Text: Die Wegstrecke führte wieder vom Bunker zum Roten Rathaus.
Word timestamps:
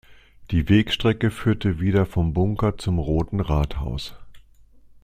Die 0.49 0.67
Wegstrecke 0.67 1.29
führte 1.29 1.79
wieder 1.79 2.07
vom 2.07 2.33
Bunker 2.33 2.75
zum 2.75 2.97
Roten 2.97 3.39
Rathaus. 3.39 4.15